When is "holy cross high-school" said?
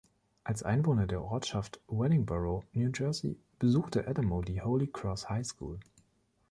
4.63-5.79